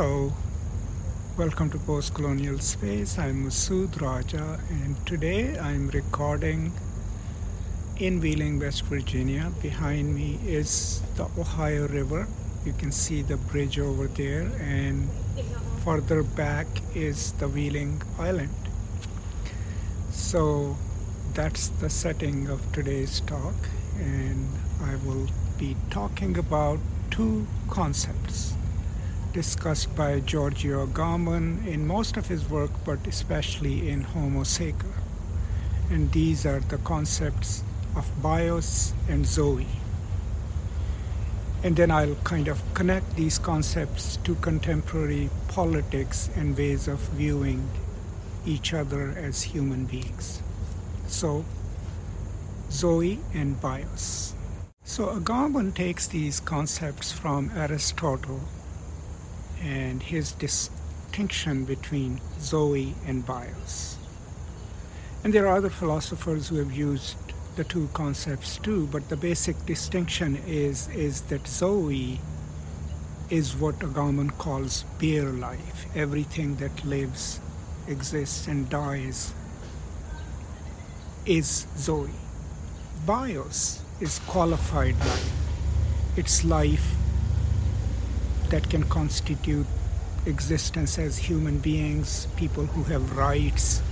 [0.00, 0.32] Hello,
[1.36, 3.18] welcome to Post Colonial Space.
[3.18, 6.72] I'm Masood Raja, and today I'm recording
[7.98, 9.52] in Wheeling, West Virginia.
[9.60, 12.26] Behind me is the Ohio River.
[12.64, 15.10] You can see the bridge over there, and
[15.84, 18.56] further back is the Wheeling Island.
[20.12, 20.78] So
[21.34, 24.48] that's the setting of today's talk, and
[24.82, 25.26] I will
[25.58, 26.78] be talking about
[27.10, 28.54] two concepts
[29.32, 34.94] discussed by Giorgio Agamben in most of his work, but especially in Homo Sacer.
[35.90, 37.62] And these are the concepts
[37.96, 39.66] of bios and zoe.
[41.62, 47.68] And then I'll kind of connect these concepts to contemporary politics and ways of viewing
[48.46, 50.42] each other as human beings.
[51.06, 51.44] So,
[52.70, 54.34] zoe and bios.
[54.84, 58.40] So, Agamben takes these concepts from Aristotle
[59.62, 63.96] and his distinction between Zoe and Bios.
[65.22, 67.16] And there are other philosophers who have used
[67.56, 72.20] the two concepts too, but the basic distinction is, is that Zoe
[73.28, 75.86] is what Agamben calls bare life.
[75.94, 77.40] Everything that lives,
[77.86, 79.34] exists, and dies
[81.26, 82.10] is Zoe.
[83.06, 85.32] Bios is qualified life.
[86.16, 86.94] It's life
[88.50, 89.66] that can constitute
[90.26, 93.82] existence as human beings, people who have rights.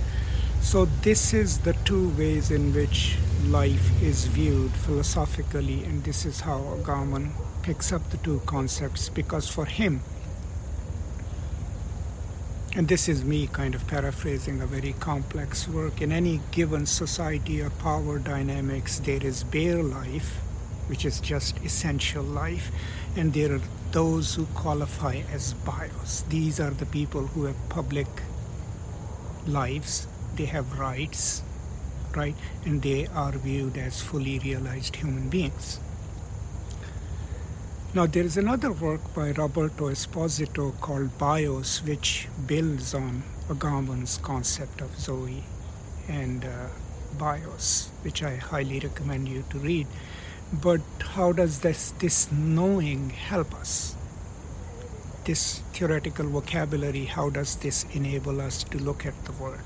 [0.61, 6.41] So, this is the two ways in which life is viewed philosophically, and this is
[6.41, 7.31] how Agamben
[7.63, 10.01] picks up the two concepts because for him,
[12.75, 17.61] and this is me kind of paraphrasing a very complex work, in any given society
[17.61, 20.41] or power dynamics, there is bare life,
[20.89, 22.71] which is just essential life,
[23.15, 26.23] and there are those who qualify as bios.
[26.29, 28.07] These are the people who have public
[29.47, 31.43] lives, they have rights,
[32.15, 32.35] right?
[32.65, 35.79] And they are viewed as fully realized human beings.
[37.93, 44.81] Now, there is another work by Roberto Esposito called Bios, which builds on Agamben's concept
[44.81, 45.43] of Zoe
[46.07, 46.67] and uh,
[47.17, 49.87] Bios, which I highly recommend you to read.
[50.51, 53.95] But how does this, this knowing help us?
[55.25, 59.59] This theoretical vocabulary, how does this enable us to look at the world?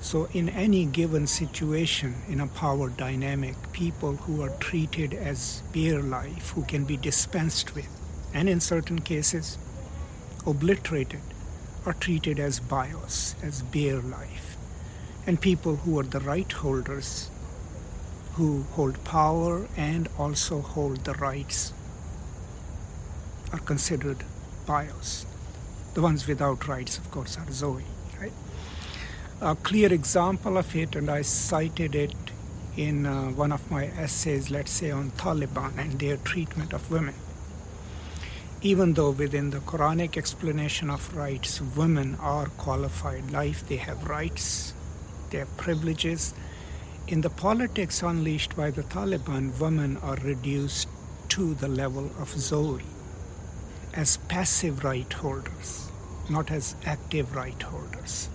[0.00, 6.00] So, in any given situation, in a power dynamic, people who are treated as bare
[6.00, 7.88] life, who can be dispensed with,
[8.32, 9.58] and in certain cases,
[10.46, 11.20] obliterated,
[11.84, 14.56] are treated as bios, as bare life.
[15.26, 17.30] And people who are the right holders
[18.34, 21.72] who hold power and also hold the rights
[23.52, 24.24] are considered
[24.66, 25.26] bios.
[25.94, 27.84] The ones without rights, of course, are Zoe,
[28.20, 28.32] right?
[29.40, 32.14] A clear example of it, and I cited it
[32.76, 37.14] in uh, one of my essays, let's say on Taliban and their treatment of women.
[38.62, 44.74] Even though within the Quranic explanation of rights, women are qualified life, they have rights,
[45.30, 46.34] they have privileges,
[47.10, 50.86] in the politics unleashed by the Taliban, women are reduced
[51.28, 52.84] to the level of Zoe
[53.92, 55.90] as passive right holders,
[56.28, 58.30] not as active right holders.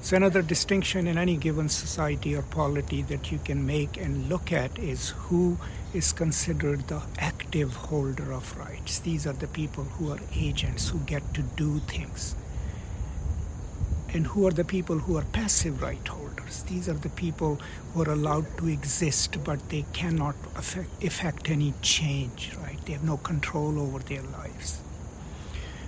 [0.00, 4.52] So, another distinction in any given society or polity that you can make and look
[4.52, 5.58] at is who
[5.92, 9.00] is considered the active holder of rights.
[9.00, 12.36] These are the people who are agents, who get to do things
[14.14, 16.62] and who are the people who are passive right holders.
[16.62, 17.60] These are the people
[17.92, 22.78] who are allowed to exist, but they cannot affect, effect any change, right?
[22.86, 24.80] They have no control over their lives.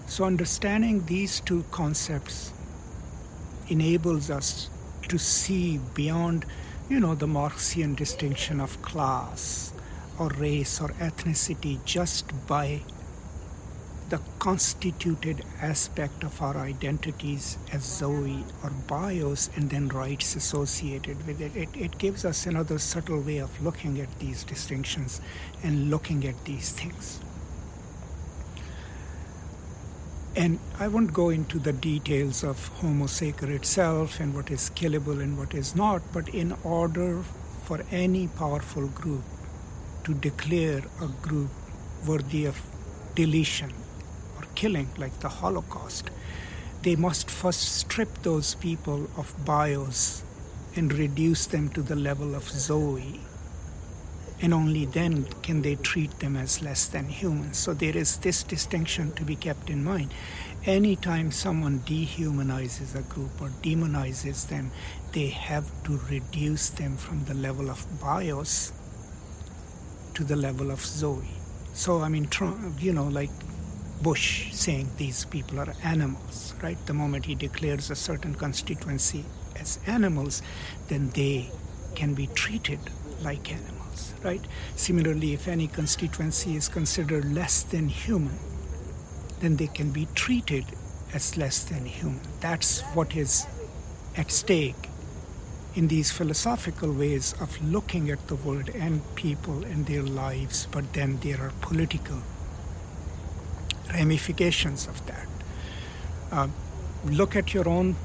[0.08, 2.52] So, understanding these two concepts
[3.68, 4.70] enables us
[5.08, 6.46] to see beyond,
[6.88, 9.72] you know, the Marxian distinction of class
[10.18, 12.82] or race or ethnicity just by
[14.08, 21.40] the constituted aspect of our identities as Zoe or bios and then rights associated with
[21.40, 21.56] it.
[21.56, 21.68] it.
[21.74, 25.20] It gives us another subtle way of looking at these distinctions
[25.64, 27.18] and looking at these things.
[30.36, 35.20] And I won't go into the details of Homo sacer itself and what is killable
[35.20, 37.22] and what is not, but in order
[37.64, 39.24] for any powerful group
[40.04, 41.50] to declare a group
[42.06, 42.60] worthy of
[43.14, 43.72] deletion
[44.56, 46.10] killing, like the Holocaust,
[46.82, 50.24] they must first strip those people of bios
[50.74, 53.20] and reduce them to the level of Zoe
[54.40, 57.56] and only then can they treat them as less than humans.
[57.56, 60.12] So there is this distinction to be kept in mind.
[60.66, 64.70] Anytime someone dehumanizes a group or demonizes them,
[65.12, 68.72] they have to reduce them from the level of bios
[70.14, 71.30] to the level of Zoe.
[71.72, 72.28] So, I mean,
[72.78, 73.30] you know, like
[74.02, 76.78] Bush saying these people are animals, right?
[76.86, 79.24] The moment he declares a certain constituency
[79.58, 80.42] as animals,
[80.88, 81.50] then they
[81.94, 82.78] can be treated
[83.22, 84.44] like animals, right?
[84.76, 88.38] Similarly, if any constituency is considered less than human,
[89.40, 90.64] then they can be treated
[91.14, 92.20] as less than human.
[92.40, 93.46] That's what is
[94.16, 94.88] at stake
[95.74, 100.92] in these philosophical ways of looking at the world and people and their lives, but
[100.92, 102.22] then there are political
[103.96, 105.28] ramifications of that.
[106.30, 106.48] Uh,
[107.04, 107.96] look at your own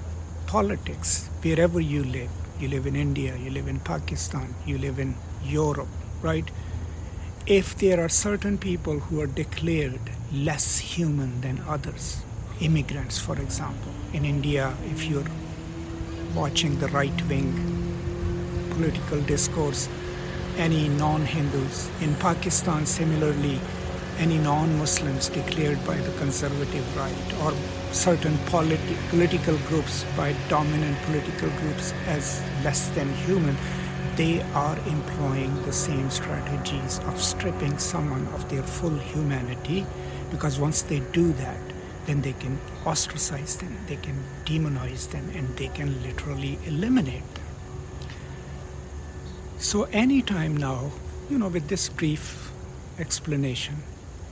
[0.47, 2.29] politics wherever you live.
[2.59, 5.87] You live in India, you live in Pakistan, you live in Europe,
[6.21, 6.49] right?
[7.47, 9.99] If there are certain people who are declared
[10.31, 12.21] less human than others,
[12.59, 15.31] immigrants, for example, in India, if you're
[16.35, 17.71] watching the right wing
[18.71, 19.89] political discourse,
[20.57, 21.89] any non Hindus.
[22.01, 23.59] In Pakistan, similarly,
[24.17, 27.53] any non Muslims declared by the conservative right or
[27.91, 33.55] certain politi- political groups by dominant political groups as less than human,
[34.15, 39.85] they are employing the same strategies of stripping someone of their full humanity
[40.29, 41.59] because once they do that,
[42.05, 47.45] then they can ostracize them, they can demonize them, and they can literally eliminate them.
[49.59, 50.91] So, anytime now,
[51.29, 52.51] you know, with this brief
[52.97, 53.75] explanation,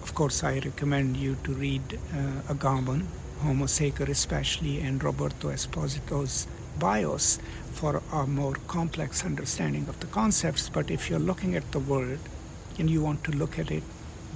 [0.02, 3.06] of course, I recommend you to read uh, Agamben,
[3.42, 6.48] Homo Sacer especially, and Roberto Esposito's
[6.78, 7.40] bios
[7.74, 10.70] for a more complex understanding of the concepts.
[10.70, 12.20] But if you're looking at the world
[12.78, 13.84] and you want to look at it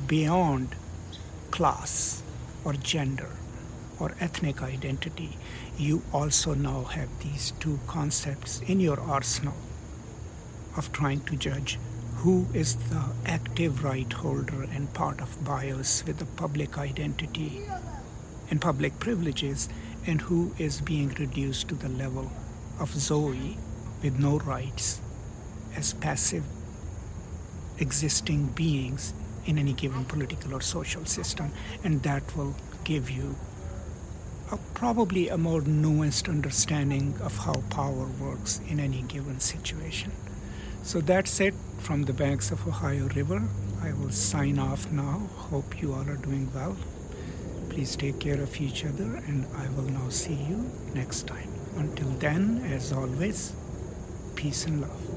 [0.08, 0.76] beyond
[1.52, 2.24] class,
[2.64, 3.30] or gender
[4.00, 5.38] or ethnic identity,
[5.78, 9.56] you also now have these two concepts in your arsenal
[10.78, 11.78] of trying to judge
[12.24, 17.62] who is the active right holder and part of bios with a public identity
[18.50, 19.68] and public privileges,
[20.08, 22.32] and who is being reduced to the level
[22.80, 23.58] of Zoe
[24.02, 25.02] with no rights
[25.76, 26.46] as passive
[27.80, 29.14] existing beings
[29.46, 31.52] in any given political or social system,
[31.84, 32.56] and that will
[32.86, 33.36] give you
[34.50, 40.14] a, probably a more nuanced understanding of how power works in any given situation.
[40.84, 43.42] So that's it from the banks of Ohio River.
[43.82, 45.30] I will sign off now.
[45.50, 46.76] Hope you all are doing well.
[47.70, 51.50] Please take care of each other, and I will now see you next time.
[51.78, 53.54] Until then, as always,
[54.36, 55.13] peace and love.